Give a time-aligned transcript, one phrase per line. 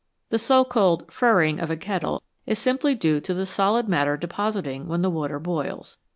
[0.31, 4.17] The so called "furring 11 of a kettle is simply due to the solid matter
[4.17, 5.99] depositing when the water boils.